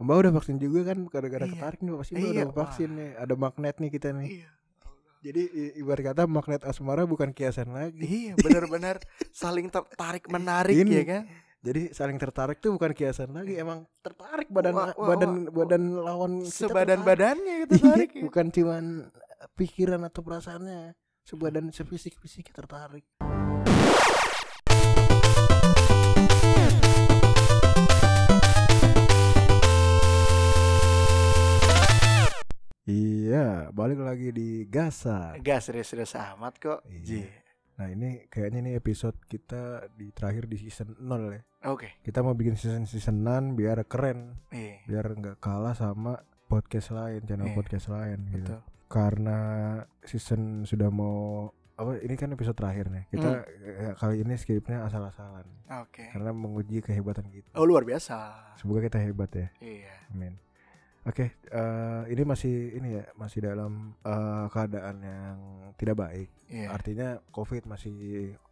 [0.00, 1.52] Mbak udah vaksin juga kan gara-gara Iya.
[1.54, 3.10] ketarik nih pasti Mbak Iya, udah vaksin nih.
[3.16, 4.28] Ada magnet nih kita nih.
[4.32, 4.48] Iya.
[5.20, 5.42] Jadi
[5.76, 8.00] ibarat kata magnet asmara bukan kiasan lagi.
[8.00, 8.96] Iya, benar-benar
[9.30, 10.94] saling tertarik menarik Ini.
[10.94, 11.22] ya kan?
[11.60, 15.52] Jadi saling tertarik tuh bukan kiasan lagi, emang tertarik badan Wah, wah, badan wah, wah.
[15.60, 16.56] badan lawan kita tertarik.
[16.72, 18.20] Sebadan-badannya gitu Iya, ya.
[18.24, 18.84] bukan cuman
[19.52, 23.04] pikiran atau perasaannya, sebadan sefisik-fisik tertarik.
[33.80, 35.40] Balik lagi di Gasa.
[35.40, 36.80] Gak serius-serius amat kok.
[36.84, 37.32] Iya.
[37.74, 41.40] Nah, ini kayaknya nih episode kita di terakhir di season 0 ya.
[41.64, 41.96] Oke.
[42.04, 44.84] Kita mau bikin season seasonan biar keren, Iya.
[44.84, 47.56] biar nggak kalah sama podcast lain, channel Iya.
[47.56, 48.52] podcast lain gitu.
[48.52, 48.60] Betul.
[48.84, 49.38] Karena
[50.02, 53.08] season sudah mau apa ini kan episode terakhir nih.
[53.08, 53.88] Kita Hmm.
[53.88, 55.48] eh, kali ini skripnya asal-asalan
[55.80, 56.04] Oke.
[56.12, 57.48] karena menguji kehebatan kita.
[57.56, 58.52] Oh luar biasa.
[58.60, 59.48] Semoga kita hebat ya.
[59.56, 59.94] Iya.
[60.12, 60.36] Amin.
[61.00, 65.38] Oke, eh, ini masih ini ya, masih dalam eh, keadaan yang
[65.80, 66.28] tidak baik.
[66.46, 66.68] Iya.
[66.70, 67.94] Artinya COVID masih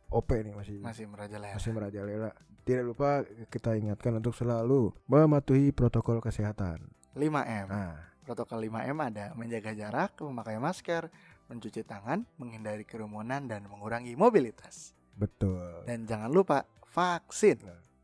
[0.09, 1.53] OP nih, masih Masih merajalela.
[1.53, 2.31] masih merajalela.
[2.65, 6.89] Tidak lupa kita ingatkan untuk selalu mematuhi protokol kesehatan.
[7.13, 7.67] 5M.
[7.69, 11.09] Nah, Protokol 5M ada menjaga jarak, memakai masker,
[11.49, 14.93] mencuci tangan, menghindari kerumunan dan mengurangi mobilitas.
[15.17, 15.83] betul.
[15.89, 16.63] Dan jangan lupa
[16.93, 17.57] vaksin.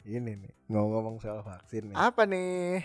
[0.05, 1.97] Ini nih, ngomong-ngomong soal vaksin nih.
[1.97, 2.81] Apa nih?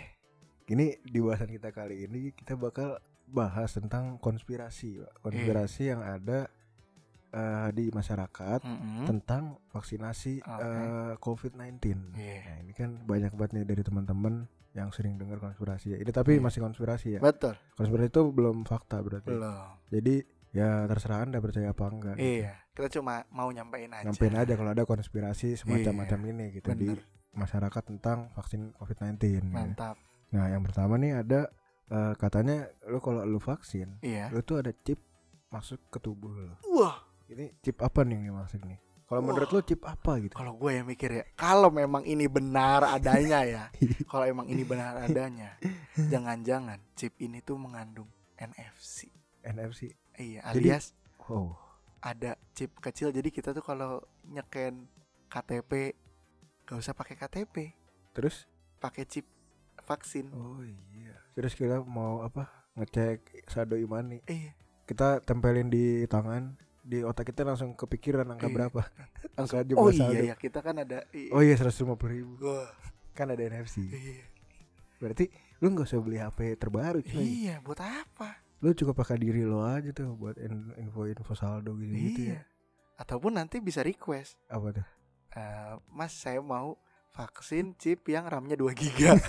[0.69, 5.11] Ini di bahasan kita kali ini kita bakal bahas tentang konspirasi, Pak.
[5.21, 5.89] konspirasi Iya.
[5.89, 6.39] yang ada
[7.29, 9.05] eh, di masyarakat Mm-mm.
[9.05, 10.65] tentang vaksinasi Oke.
[10.65, 11.77] eh, COVID-19.
[12.15, 12.41] Iya.
[12.43, 14.33] Nah, ini kan banyak banget nih dari teman-teman
[14.71, 15.93] yang sering dengar konspirasi.
[15.93, 15.97] ya.
[15.99, 16.41] Ini tapi Iya.
[16.41, 17.19] masih konspirasi ya.
[17.19, 17.53] Betul.
[17.75, 19.29] Konspirasi itu belum fakta berarti.
[19.29, 19.77] Belum.
[19.87, 20.15] Jadi
[20.49, 22.15] ya terserah anda percaya apa enggak.
[22.15, 22.25] gitu.
[22.41, 22.53] Iya.
[22.73, 24.05] Kita cuma mau nyampein aja.
[24.05, 27.05] Nyampein aja kalau ada konspirasi semacam-macam ini gitu di Bener.
[27.31, 29.21] masyarakat tentang vaksin COVID-19.
[29.37, 29.45] gitu.
[29.47, 30.01] Mantap.
[30.29, 31.49] Nah, yang pertama nih ada
[31.87, 34.29] eh, katanya lu kalau lu vaksin, Iya.
[34.29, 35.01] lu tuh ada chip
[35.49, 36.53] masuk ke tubuh lu.
[36.71, 37.01] Wah.
[37.25, 38.77] Ini chip apa nih yang masuk nih?
[39.03, 40.33] Kalau menurut lu chip apa gitu?
[40.33, 43.63] Kalau gue yang mikir ya, kalau memang ini benar adanya ya,
[44.05, 45.57] kalau emang ini benar adanya,
[45.99, 49.09] jangan-jangan chip ini tuh mengandung NFC.
[49.41, 49.93] NFC.
[50.13, 50.85] Iya, Jadi- alias
[51.25, 51.53] Oh,
[51.99, 53.09] ada chip kecil.
[53.09, 54.85] Jadi kita tuh kalau nyeken
[55.25, 55.93] KTP
[56.63, 57.73] gak usah pakai KTP,
[58.11, 58.45] terus?
[58.77, 59.25] pakai chip
[59.89, 60.29] vaksin.
[60.29, 61.17] Oh iya.
[61.33, 62.45] Terus kita mau apa?
[62.77, 64.21] Ngecek saldo imani.
[64.23, 64.53] Iya.
[64.85, 68.55] Kita tempelin di tangan, di otak kita langsung kepikiran angka Iya.
[68.55, 68.81] berapa?
[69.39, 70.13] angka jumlah Oh saldo.
[70.15, 71.01] iya ya, kita kan ada.
[71.11, 71.73] i- Oh iya 150
[72.07, 72.69] ribu Wah,
[73.11, 74.25] Kan ada NFC iya.
[74.97, 75.27] Berarti
[75.59, 78.39] lu gak usah beli HP terbaru cuy Iya, buat apa?
[78.59, 82.35] Lu cukup pakai diri lo aja tuh Buat in- info-info saldo gitu-gitu iya.
[82.35, 82.41] ya
[82.97, 84.85] Ataupun nanti bisa request, Apa tuh?
[85.31, 86.75] "Eh, Mas saya mau
[87.11, 89.17] vaksin chip yang RAM-nya 2 giga.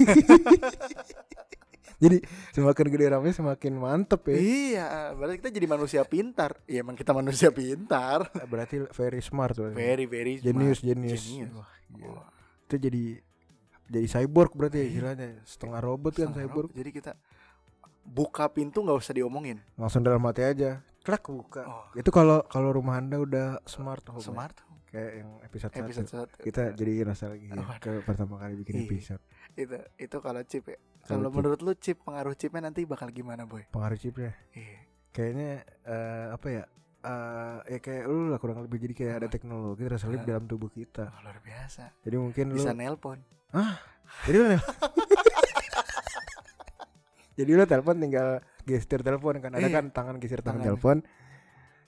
[2.00, 2.16] Jadi
[2.56, 6.56] semakin gede ramenya semakin mantep ya iya, berarti kita jadi manusia pintar.
[6.64, 8.24] Iya, emang kita manusia pintar.
[8.48, 10.96] Berarti very smart tuh Very very Genius, smart.
[10.96, 11.52] genius, Genius.
[11.52, 12.24] Wah, gila.
[12.64, 13.04] Itu jadi
[13.90, 14.90] Jadi cyborg berarti ya Iya.
[14.94, 16.78] istilahnya Setengah robot kan setengah cyborg robot.
[16.78, 17.12] Jadi kita
[18.00, 19.58] buka pintu nggak usah diomongin.
[19.76, 24.24] Langsung dalam hati aja Klak buka Oh, Itu kalau kalau rumah anda udah smart home
[24.24, 24.30] ya.
[24.32, 24.56] smart.
[24.90, 26.36] Kayak yang episode, Episode satu satu.
[26.42, 28.86] Kita jadi rasa lagi ya, ke pertama kali bikin Iya.
[28.86, 30.78] episode itu itu kalau chip ya.
[31.02, 33.62] Kalau menurut lu chip pengaruh chipnya nanti bakal gimana, boy?
[33.68, 34.78] Pengaruh chipnya Iya.
[35.10, 35.50] kayaknya
[35.84, 36.64] eh, apa ya
[37.00, 39.32] eh ya kayak lu lah kurang lebih jadi kayak ada Apa?
[39.32, 40.26] teknologi terselip Ah.
[40.26, 41.82] dalam tubuh kita Oh, luar biasa.
[42.02, 43.18] jadi mungkin lu Bisa nelpon.
[44.26, 44.46] jadi lu
[47.38, 48.28] jadi lu telepon tinggal
[48.62, 49.72] gestur telepon kan ada Iya.
[49.72, 50.66] kan tangan geser tangan Tangan.
[50.68, 50.96] telepon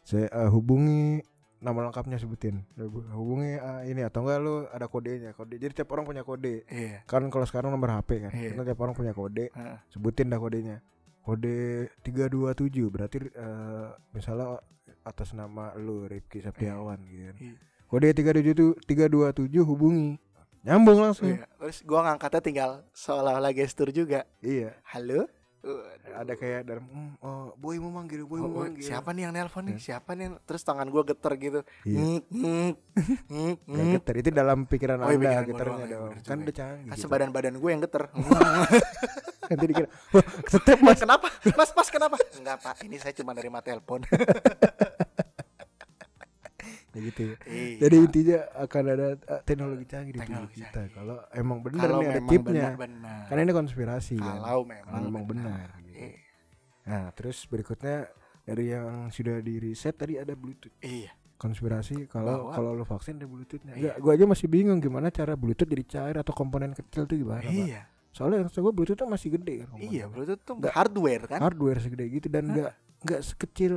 [0.01, 1.21] saya eh, hubungi
[1.63, 2.67] nama lengkapnya sebutin
[3.09, 7.07] hubungi eh, ini atau enggak lu ada kodenya kode jadi tiap orang punya kode Iya.
[7.07, 8.51] kan kalau sekarang nomor HP kan Iya.
[8.51, 9.77] Karena tiap orang punya kode Heeh.
[9.89, 10.83] sebutin dah kodenya
[11.23, 12.59] kode 327
[12.89, 14.59] berarti eh, misalnya
[15.03, 17.55] atas nama lu Rifki Septiawan gitu kan Iya.
[17.87, 20.19] kode 327 327 hubungi
[20.63, 21.47] nyambung langsung Iya.
[21.57, 24.27] Terus gua ngangkatnya tinggal seolah-olah gestur juga.
[24.41, 25.31] iya Halo?
[26.13, 29.23] Ada kayak dalam "Hmm, oh, boy mau manggil boy Oh, mau oh, manggil siapa nih
[29.25, 29.75] yang nelpon nih?
[29.75, 29.83] Iya.
[29.95, 30.25] Siapa nih?
[30.27, 31.61] yang- Terus tangan gua geter gitu.
[31.83, 32.71] iya hmm,
[33.31, 33.95] hmm, Nggak hmm.
[33.97, 36.93] getar itu dalam pikiran Oh, iya, anda pikiran doang, ya, dong kan udah canggih Ah,
[36.93, 37.01] gitu.
[37.01, 38.03] sebadan badan gue yang geter.
[39.45, 39.89] nanti dikira
[40.49, 41.27] step mas kenapa?
[41.53, 42.17] Mas mas kenapa?
[42.33, 44.01] Enggak pak, ini saya cuma nerima telepon.
[46.93, 47.77] ya gitu ya Iya.
[47.81, 52.21] jadi intinya akan ada eh, teknologi canggih di tubuh kita kalau emang kalau nih ada
[52.23, 52.69] chipnya
[53.27, 55.97] karena ini konspirasi kan kalau memang, Kalau memang benar, gitu.
[55.99, 56.17] Iya.
[56.83, 58.11] Nah, terus berikutnya
[58.43, 60.75] dari yang sudah di riset tadi ada Bluetooth.
[60.81, 61.15] Iya.
[61.37, 63.73] Konspirasi kalau kalau lu vaksin ada Bluetoothnya.
[63.73, 63.93] Iya.
[63.97, 67.55] Gua aja masih bingung gimana cara Bluetooth jadi cair atau komponen kecil tuh gimana, Pak?
[67.55, 67.83] Iya.
[68.11, 70.07] soalnya yang gue Bluetooth tuh masih gede kan Iya, komponennya.
[70.11, 73.75] Bluetooth tuh Nggak- hardware kan, hardware segede gitu dan nggak nggak sekecil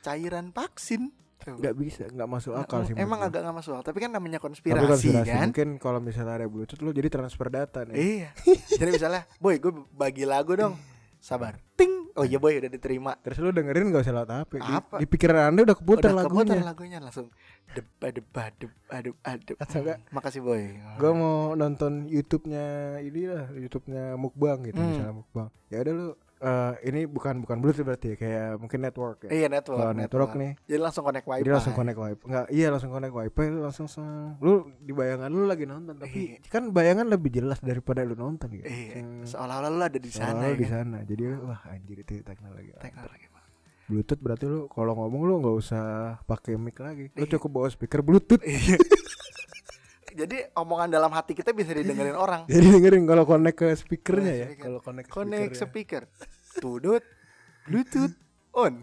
[0.00, 1.08] cairan vaksin.
[1.40, 4.74] Nggak bisa nggak masuk akal sih Emang agak nggak masuk akal, tapi kan namanya konspirasi,
[4.76, 5.42] Tapi konspirasi kan.
[5.46, 8.28] mungkin kalau misalnya ada Bluetooth lo jadi transfer data nih Iya.
[8.78, 10.74] Jadi misalnya, boy, gue bagi lagu dong.
[11.16, 11.58] Sabar.
[11.74, 12.10] Ting.
[12.14, 13.14] Oh iya boy, udah diterima.
[13.16, 16.42] terus lo dengerin gak usah lewat HP di, di pikiran anda udah keputar udah lagunya
[16.50, 17.26] keputar lagunya langsung
[17.68, 19.56] deb adeb adeb adeb adeb.
[19.56, 19.98] Atau enggak?
[20.10, 20.62] Makasih boy.
[20.74, 22.66] gue mau nonton YouTube-nya
[23.00, 24.90] ini lah YouTube-nya mukbang gitu Hmm.
[24.90, 26.08] misalnya mukbang ya udah lu
[26.40, 29.78] eh, ini bukan bukan Bluetooth berarti ya kayak mungkin network ya Iya network.
[29.78, 31.40] kalau network nih Jadi langsung connect wifi.
[31.40, 35.28] jadi langsung connect wifi nggak iya langsung connect wifi lu langsung sang lu di bayangan
[35.28, 36.46] lu lagi nonton tapi Iya.
[36.46, 39.00] kan bayangan lebih jelas daripada lu nonton gitu Iya.
[39.00, 40.72] Hmm, Seolah-olah lu ada di sana ya di kan?
[40.86, 43.26] sana jadi wah anjir itu teknologi Teknologi.
[43.88, 45.84] Bluetooth berarti lu kalau ngomong lu nggak usah
[46.22, 47.32] pakai mic lagi lu Iya.
[47.34, 48.76] cukup bawa speaker Bluetooth Iya.
[50.18, 52.42] Jadi omongan dalam hati kita bisa didengerin orang.
[52.44, 56.10] jadi dengerin kalau connect ke speakernya ya kalau connect, ke Connect speaker ya.
[56.10, 56.58] speaker.
[56.58, 57.04] Tudut.
[57.62, 58.14] Bluetooth
[58.52, 58.82] on.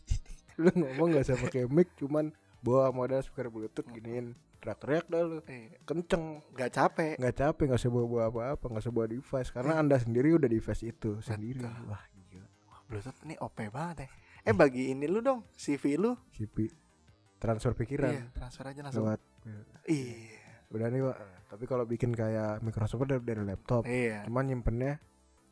[0.58, 5.38] lu ngomong gak usah pakai mic cuman bawa modal speaker bluetooth giniin teriak-teriak dah lu
[5.44, 7.14] Eh, kenceng Gak capek.
[7.16, 10.46] nggak capek nggak usah bawa bawa apa-apa nggak usah bawa device karena anda sendiri udah
[10.46, 11.88] device itu sendiri Betul.
[11.88, 14.08] wah gila Wah, Bluetooth ini OP banget ya.
[14.42, 16.14] Eh bagi ini lu dong CV lu.
[16.30, 16.56] CP
[17.36, 19.02] transfer pikiran Iya, transfer aja langsung.
[19.04, 19.20] lewat
[19.84, 20.41] Iya.
[20.72, 21.16] Nih pak
[21.46, 24.24] tapi kalau bikin kayak Microsoft dari, dari laptop Iya.
[24.24, 24.96] cuman nyimpennya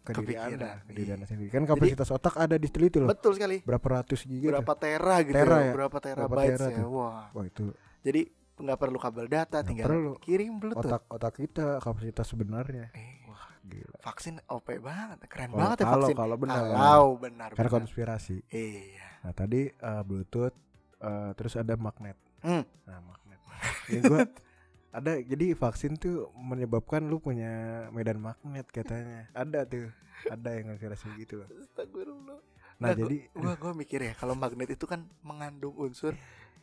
[0.01, 1.15] ke diri anda ke diri iya.
[1.15, 3.61] anda sendiri kan kapasitas otak ada di itu loh Betul sekali.
[3.61, 5.63] berapa ratus giga Berapa tera gitu Tera ya?
[5.63, 5.73] ya?
[5.73, 6.85] Berapa terabytes tera ya?
[6.87, 7.29] Wah.
[7.29, 7.69] wah itu
[8.01, 8.23] Jadi
[8.57, 10.13] nggak perlu kabel data, Nggak tinggal perlu.
[10.19, 10.85] kirim Bluetooth.
[10.85, 15.85] otak otak kita kapasitas sebenarnya Eh, wah gila vaksin OP banget, keren Kalau- banget ya
[15.87, 16.17] kalau vaksin.
[16.17, 17.49] kalau benar Kalau benar.
[17.53, 17.69] benar.
[17.71, 19.09] konspirasi Iya.
[19.21, 20.57] Nah tadi eh, Bluetooth,
[20.99, 22.17] eh, terus ada magnet.
[22.41, 22.65] Hmm.
[22.85, 23.41] Nah magnet.
[23.87, 24.25] Ini gua
[24.91, 27.51] ada jadi vaksin tuh menyebabkan lu punya
[27.91, 29.31] medan magnet katanya.
[29.33, 29.87] Ada tuh,
[30.25, 31.49] ada yang konspirasi gitu loh.
[31.49, 32.39] Astagfirullah.
[32.77, 36.17] Nah Nah, jadi gua gua mikir ya kalau magnet itu kan mengandung unsur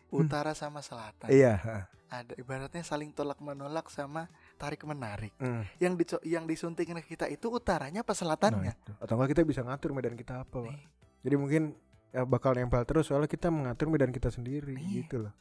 [0.10, 1.30] utara sama selatan.
[1.30, 1.88] iya.
[2.08, 5.36] Ada ibaratnya saling tolak menolak sama tarik menarik.
[5.38, 5.68] Hmm.
[5.78, 8.74] Yang dico- yang disuntikin ke kita itu utaranya apa Nah, selatannya?
[8.74, 8.92] itu.
[8.98, 10.72] Atau enggak kita bisa ngatur medan kita apa, Pak.
[10.72, 10.84] Nih,
[11.22, 11.64] Jadi mungkin
[12.10, 14.88] ya bakal nempel terus soalnya kita mengatur medan kita sendiri Iya.
[15.04, 15.34] gitu loh.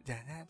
[0.00, 0.46] Jangan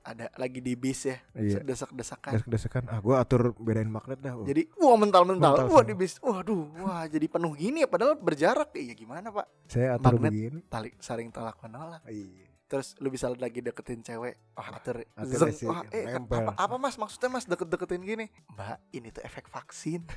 [0.00, 1.60] ada lagi di bis ya, Iya.
[1.60, 2.32] desak-desakan.
[2.34, 4.34] Desak-desakan, ah gua atur bedain magnet dah.
[4.34, 4.42] Oh.
[4.42, 5.88] Jadi wah mental-mental, Mental wah semua.
[5.88, 8.72] di bis, waduh, wah jadi penuh gini ya padahal berjarak.
[8.72, 9.46] Iya gimana pak?
[9.66, 10.30] saya atur magnet.
[10.30, 10.60] begini.
[10.66, 12.02] Tali saling tolak menolak.
[12.04, 12.46] Iya.
[12.68, 15.72] Terus lu bisa lagi deketin cewek, wah atur, atur zeng.
[15.72, 18.26] wah eh apa, apa mas maksudnya mas deket-deketin gini?
[18.52, 20.04] Mbak ini tuh efek vaksin.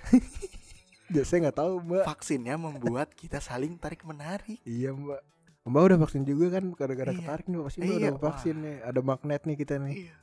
[1.11, 2.03] Ya, saya nggak tahu, Mbak.
[2.07, 4.63] Vaksinnya membuat kita saling tarik menarik.
[4.63, 5.19] Iya mbak
[5.61, 7.19] Mbak udah vaksin juga kan gara-gara Iya.
[7.21, 10.15] ketarik nih pasti mbak Iya, udah vaksin nih Ada magnet nih kita nih Iya,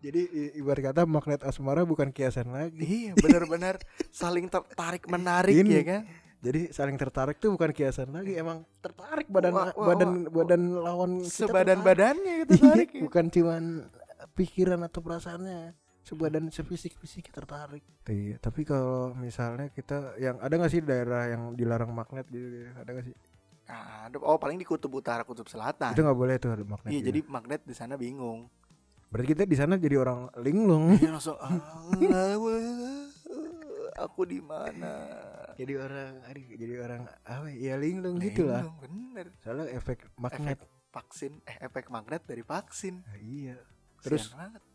[0.00, 0.20] Jadi
[0.54, 3.78] ibarat kata magnet asmara bukan kiasan lagi iya benar-benar
[4.10, 5.72] saling tertarik menarik Ini.
[5.72, 6.02] ya kan?
[6.40, 10.32] Jadi saling tertarik tuh bukan kiasan lagi Emang tertarik badan Wah, wah, badan wah.
[10.34, 12.68] badan lawan kita Sebadan-badannya gitu tertarik.
[12.68, 12.88] tarik.
[12.90, 13.00] ya.
[13.00, 13.62] Bukan cuman
[14.34, 15.60] pikiran atau perasaannya
[16.02, 21.88] Sebadan sefisik-fisik tertarik Iya Tapi kalau misalnya kita Yang ada gak sih daerah yang dilarang
[21.90, 22.44] magnet gitu
[22.74, 23.14] Ada gak sih
[23.64, 25.96] Ada oh paling di kutub utara, kutub selatan.
[25.96, 27.08] Itu gak boleh tuh ada magnet Iya, gitu.
[27.08, 28.46] jadi magnet di sana bingung.
[29.08, 31.54] Berarti kita di sana jadi orang linglung Dia langsung "Ah,
[33.96, 34.92] aku di mana?
[35.54, 39.26] jadi orang aduh, jadi orang apa ya linglung gitu lah Bingung, Bener.
[39.38, 43.06] soalnya efek magnet Efek vaksin, eh efek magnet dari vaksin.
[43.06, 43.54] Nah, iya
[44.02, 44.34] Terus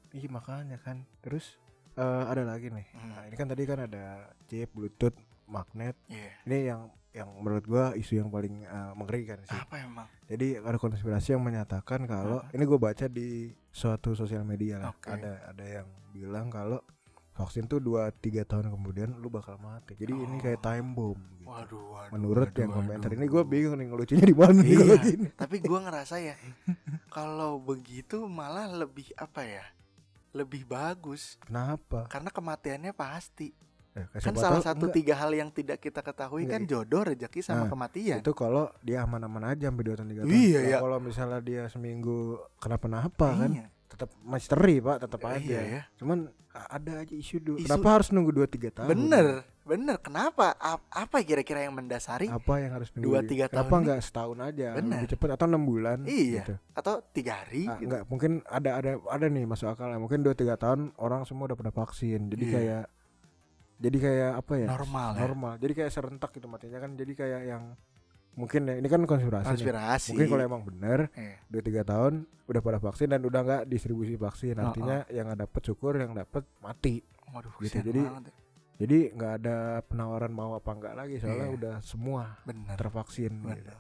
[0.10, 1.60] iya makanya kan terus
[1.94, 3.12] eh, ada lagi nih Hmm.
[3.12, 4.04] nah, ini kan tadi kan ada
[4.48, 5.20] chip bluetooth
[5.50, 6.32] magnet Iya.
[6.46, 10.06] ini yang yang menurut gua isu yang paling eh, mengerikan sih Apa emang?
[10.26, 15.10] jadi ada konspirasi yang menyatakan kalau ini gua baca di suatu sosial media lah Oke.
[15.10, 16.78] ada ada yang bilang kalau
[17.32, 20.42] vaksin tuh 2 3 tahun kemudian lu bakal mati jadi ini Oh.
[20.44, 21.48] kayak time bomb gitu.
[21.48, 22.12] Waduh, waduh.
[22.12, 23.18] menurut waduh, yang komentar waduh.
[23.18, 24.78] ini gue bingung nih ngelucunya di mana Iya.
[24.78, 26.36] kalau gini Tapi gua ngerasa ya
[27.10, 29.66] kalau begitu malah lebih apa ya?
[30.30, 33.50] Lebih bagus kenapa karena kematiannya pasti.
[33.92, 37.02] Eh, Kan salah satu enggak, tiga hal yang tidak kita ketahui Enggak, kan i- jodoh,
[37.04, 38.18] rezeki sama Nah, kematian.
[38.22, 40.78] itu kalau dia aman-aman aja sampai dua tahun tiga tahun Iya, Nah, ya.
[40.80, 42.18] kalau misalnya dia seminggu
[42.60, 43.66] kenapa-napa kan Iya.
[43.90, 45.82] tetap misteri pak tetap aja Iya ya.
[45.96, 49.28] cuman ada aja isu dulu Isu- kenapa harus nunggu dua tiga tahun Bener,
[49.64, 49.98] bener.
[50.00, 50.54] Kenapa?
[50.56, 52.26] A- apa kira-kira yang mendasari?
[52.26, 54.98] apa yang harus nunggu Dua, tiga kenapa tahun nggak setahun aja Bener.
[54.98, 56.42] lebih cepat atau enam bulan Iya.
[56.42, 56.54] gitu.
[56.74, 57.66] Atau tiga hari?
[57.66, 57.90] Ah, gitu.
[57.90, 61.58] nggak mungkin ada ada ada nih masuk akal mungkin dua tiga tahun orang semua udah
[61.58, 62.54] pada vaksin jadi Iya.
[62.56, 62.84] kayak
[63.80, 65.20] jadi kayak apa ya Normal ya.
[65.22, 67.64] normal jadi kayak serentak gitu matinya kan jadi kayak yang
[68.32, 69.52] mungkin ya ini kan konspirasi, nih.
[69.54, 70.10] Konspirasi.
[70.14, 72.14] mungkin kalau emang bener Eh, dua tiga tahun
[72.46, 76.12] udah pada vaksin dan udah nggak distribusi vaksin Oh, artinya yang nggak dapet syukur yang
[76.14, 78.36] dapet mati Waduh, Gitu, jadi- banget ya.
[78.80, 81.54] Jadi nggak ada penawaran mau apa enggak lagi soalnya Iya.
[81.54, 82.74] udah semua Benar.
[82.74, 83.34] tervaksin.
[83.36, 83.60] gitu.
[83.60, 83.78] Benar.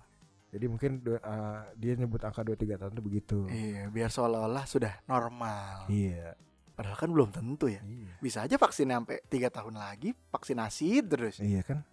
[0.49, 3.39] Jadi mungkin dua- uh, dia nyebut angka 2-3 tahun itu begitu.
[3.47, 5.87] Iya, biar seolah-olah sudah normal.
[5.87, 6.35] Iya.
[6.79, 7.83] Padahal kan belum tentu ya.
[7.83, 8.15] Iya.
[8.24, 11.43] Bisa aja vaksin sampai tiga tahun lagi vaksinasi terus.
[11.43, 11.83] Iya kan?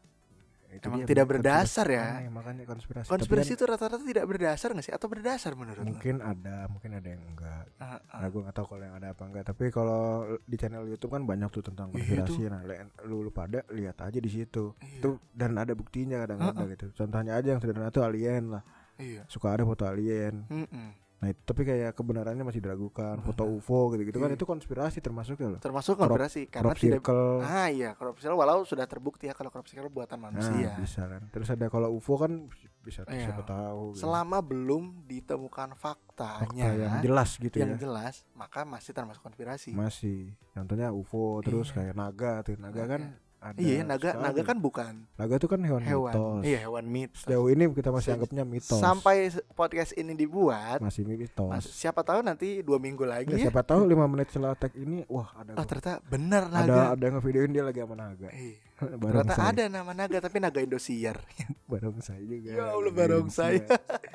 [0.71, 2.21] Itu Emang tidak berdasar ya.
[2.21, 3.09] Aneh, makanya konspirasi.
[3.09, 4.95] Konspirasi kan itu rata-rata tidak berdasar nggak sih?
[4.95, 5.89] Atau berdasar menurut lo?
[5.89, 7.65] mungkin ada, mungkin ada yang enggak.
[7.81, 8.21] Ah, ah.
[8.23, 9.45] Nah, gue nggak tahu kalau yang ada apa enggak.
[9.47, 10.03] Tapi kalau
[10.45, 12.41] di channel YouTube kan banyak tuh tentang Iya, konspirasi.
[12.47, 14.75] Nah, le- lu, lu pada lihat aja di situ.
[14.79, 15.01] Iya.
[15.01, 16.87] Itu dan ada buktinya kadang-kadang gitu.
[16.95, 18.63] Contohnya aja yang sederhana tuh alien lah.
[19.01, 19.23] Iya.
[19.27, 20.45] Suka ada foto alien.
[20.51, 21.06] Mm-mm.
[21.27, 23.19] Nah, itu, tapi kayak kebenarannya masih diragukan.
[23.19, 24.39] Foto UFO gitu-gitu kan Iya.
[24.39, 25.59] itu konspirasi termasuk ya loh.
[25.59, 27.43] Termasuk konspirasi karena Crop tidak circle.
[27.43, 30.79] Ah iya, crop circle walau sudah terbukti ya kalau crop circle buatan Nah, manusia.
[30.79, 31.27] bisa kan.
[31.29, 32.47] Terus ada kalau UFO kan
[32.81, 33.27] bisa Iya.
[33.27, 33.91] siapa tahu.
[33.91, 34.07] gitu.
[34.07, 37.79] Selama belum ditemukan faktanya Fakta yang jelas gitu yang ya.
[37.81, 39.75] jelas, maka masih termasuk konspirasi.
[39.75, 40.31] Masih.
[40.53, 41.83] Contohnya UFO terus Iya.
[41.83, 42.55] kayak naga tuh.
[42.55, 42.87] Naga Naga.
[42.89, 43.03] kan
[43.47, 44.25] ada iya, naga sekali.
[44.25, 46.13] naga kan bukan naga tuh kan hewan, hewan.
[46.13, 46.43] mitos.
[46.43, 47.21] Iya, hewan mitos.
[47.23, 48.77] Sejauh ini kita masih anggapnya mitos.
[48.77, 49.17] Sampai
[49.53, 51.47] podcast ini dibuat, masih mitos.
[51.47, 54.75] mas- siapa tahu nanti dua minggu lagi Ya, ya, siapa tahu 5 menit setelah tag
[54.75, 56.83] ini wah ada oh ternyata benar ada naga.
[56.93, 58.29] ada yang ngevideoin dia lagi sama naga.
[58.31, 58.59] Iya.
[59.01, 59.49] Ternyata saya.
[59.53, 61.17] ada nama naga tapi naga Indosiar.
[61.71, 62.53] barong saya juga.
[62.53, 63.41] Ya Allah, Naga barong Indonesia.
[63.41, 63.65] saya.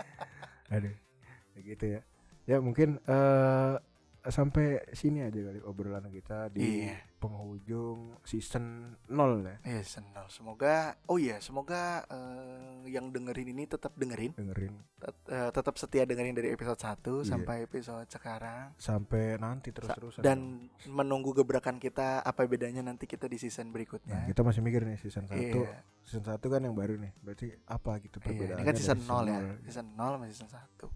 [0.74, 0.94] Aduh.
[1.52, 2.02] Kayak gitu ya.
[2.46, 3.74] Ya mungkin eh
[4.24, 6.98] sampai sini aja kali obrolan kita di Iya.
[7.18, 8.66] penghujung season
[9.06, 9.58] 0 ya.
[9.63, 10.25] Iya, senang.
[10.28, 16.04] Semoga oh iya, semoga eh, yang dengerin ini tetap dengerin, Dengerin tet- eh, tetap setia
[16.04, 17.30] dengerin dari episode 1 Iya.
[17.30, 20.22] sampai episode sekarang sampai nanti terus-terusan.
[20.22, 20.38] dan
[20.86, 24.20] menunggu gebrakan kita apa bedanya nanti kita di season Nah, berikutnya.
[24.28, 25.34] kita masih mikir nih season 1.
[25.58, 25.82] Iya.
[26.01, 27.13] Season 1 kan yang baru nih.
[27.18, 28.58] Berarti apa gitu Iya, perbedaannya?
[28.58, 29.40] ini kan season 0 ya.
[29.63, 30.90] Season 0 sama season 1.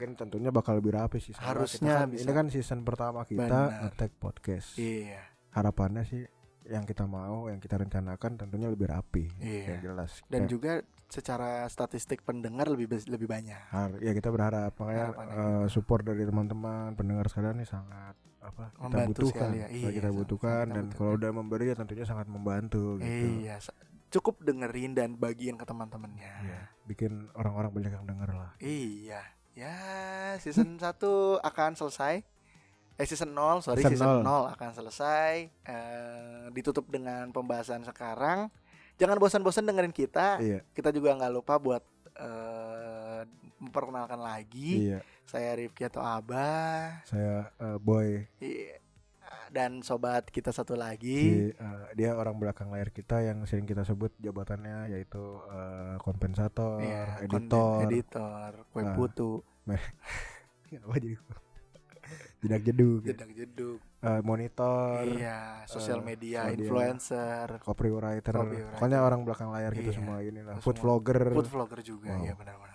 [0.00, 1.36] Mungkin tentunya bakal lebih rapi sih.
[1.36, 2.24] Harusnya kita kan- bisa.
[2.24, 3.44] Ini kan season pertama kita
[3.84, 4.72] nge-tag podcast.
[4.74, 5.20] Iya.
[5.52, 6.24] Harapannya sih
[6.64, 9.28] yang kita mau, yang kita rencanakan tentunya lebih rapi.
[9.36, 9.76] Iya.
[9.76, 10.10] Yang jelas.
[10.24, 10.72] Dan Ya, juga
[11.04, 13.60] secara statistik pendengar lebih lebih banyak.
[13.68, 18.80] har- ya kita berharap makanya eh, support dari teman-teman pendengar sekalian nih sangat apa kita
[18.80, 19.68] Membantu butuhkan, sekali ya.
[19.68, 20.96] Iya, kita butuhkan kita dan butuhkan.
[20.96, 23.26] kalau udah memberi ya tentunya sangat membantu gitu.
[23.44, 23.60] Iya,
[24.08, 26.32] cukup dengerin dan bagiin ke teman-temannya.
[26.40, 28.50] Iya, bikin orang-orang banyak yang denger lah.
[28.56, 29.20] Iya.
[29.60, 29.76] Ya,
[30.40, 30.80] season 1
[31.44, 32.24] akan selesai.
[32.96, 34.48] Eh season 0, sorry Season season, 0.
[34.48, 34.56] 0.
[34.56, 35.52] akan selesai.
[35.52, 38.48] Eh ditutup dengan pembahasan sekarang.
[38.96, 40.40] Jangan bosan-bosan dengerin kita.
[40.40, 41.84] Iya, Kita juga nggak lupa buat
[42.16, 43.24] eh
[43.60, 44.88] memperkenalkan lagi.
[44.88, 45.00] iya.
[45.28, 47.04] Saya Rifki atau Abah.
[47.04, 48.79] Saya eh, boy Iya.
[49.50, 51.18] Dan sobat kita satu lagi.
[51.18, 56.78] Si, eh, dia orang belakang layar kita yang sering kita sebut jabatannya yaitu eh, kompensator,
[56.78, 58.94] Iya, editor, konten editor, kue Ah.
[58.94, 59.32] putu,
[59.66, 61.18] apa jadi
[62.40, 63.24] jedak jeduk, gitu.
[63.36, 66.56] jeduk Eh, monitor, iya, sosial media, media.
[66.56, 68.72] influencer, copywriter, Copywriter.
[68.72, 70.96] pokoknya orang belakang layar gitu Iya, semua ini lah, food semua.
[70.96, 72.24] vlogger, food vlogger juga, Wow.
[72.24, 72.69] ya benar-benar.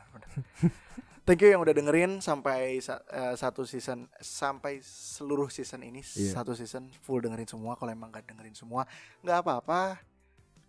[1.22, 6.38] Thank you yang udah dengerin sampai sa- eh, satu season sampai seluruh season ini Iya.
[6.38, 7.74] satu season full dengerin semua.
[7.74, 8.86] Kalau emang gak dengerin semua
[9.20, 10.06] nggak apa-apa.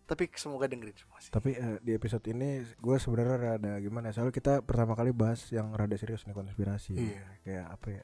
[0.07, 1.29] Tapi semoga dengerin semua sih.
[1.29, 4.09] Tapi eh, di episode ini gue sebenarnya rada gimana?
[4.09, 6.95] ya, Soalnya kita pertama kali bahas yang rada serius nih konspirasi.
[6.95, 7.23] Iya.
[7.43, 8.03] Kayak apa ya?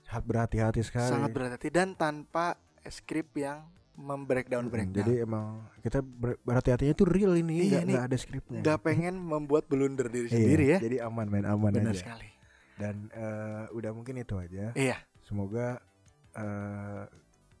[0.00, 1.10] Sangat berhati-hati sekali.
[1.12, 3.68] Sangat berhati dan tanpa skrip yang
[4.00, 5.04] membreakdown Mm, breakdown.
[5.04, 5.46] Jadi emang
[5.78, 8.60] kita ber- berhati-hatinya tuh real ini, Iya, nggak ada skripnya.
[8.60, 10.78] nggak pengen membuat blunder diri Iya, sendiri ya.
[10.80, 12.00] Jadi aman main aman Benar aja.
[12.00, 12.28] sekali.
[12.74, 14.72] Dan eh, udah mungkin itu aja.
[14.72, 15.78] Iya, Semoga
[16.32, 17.02] eh,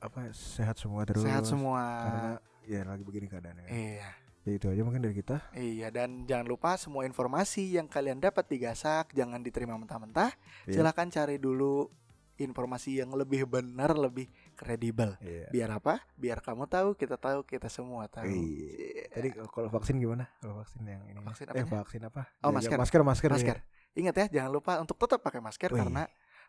[0.00, 1.20] apa sehat semua terus.
[1.20, 1.82] sehat semua.
[2.00, 2.32] Karena
[2.64, 3.68] ya lagi begini keadaannya.
[3.68, 4.10] Iya.
[4.40, 5.36] Ya itu aja mungkin dari kita.
[5.52, 10.32] Iya dan jangan lupa semua informasi yang kalian dapat di Gasak jangan diterima mentah-mentah.
[10.64, 10.80] Iya.
[10.80, 11.92] Silakan cari dulu
[12.40, 15.14] informasi yang lebih benar, lebih kredibel.
[15.20, 15.46] Iya.
[15.52, 16.00] Biar apa?
[16.16, 18.26] Biar kamu tahu, kita tahu, kita semua tahu.
[18.26, 18.40] Iya.
[18.40, 19.04] Iya.
[19.12, 20.24] Tadi kalau vaksin gimana?
[20.40, 21.20] Kalau vaksin yang ini.
[21.20, 21.70] Vaksin eh apanya?
[21.84, 22.22] vaksin apa?
[22.40, 22.78] Oh, Ya, masker.
[22.80, 23.30] masker, masker.
[23.30, 23.56] masker.
[23.60, 23.64] ya.
[23.90, 25.82] Ingat ya, jangan lupa untuk tetap pakai masker Wih.
[25.82, 26.06] karena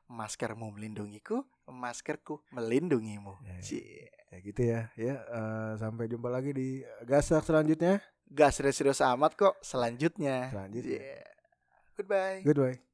[0.07, 3.37] maskermu melindungiku, maskerku melindungimu.
[3.43, 3.57] Ya.
[3.61, 4.09] Cie.
[4.31, 4.81] Ya gitu ya.
[4.95, 7.99] Ya eh, sampai jumpa lagi di gasak selanjutnya.
[8.31, 10.47] Gak serius-serius amat kok selanjutnya.
[10.53, 10.99] Selanjutnya.
[11.03, 11.19] Cie.
[11.99, 12.39] Goodbye.
[12.47, 12.90] Goodbye.